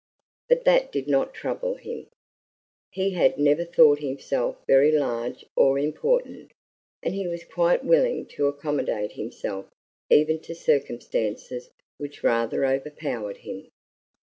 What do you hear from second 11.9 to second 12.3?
which